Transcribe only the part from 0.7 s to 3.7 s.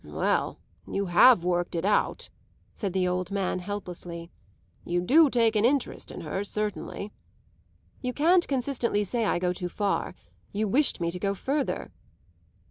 you have worked it out," said the old man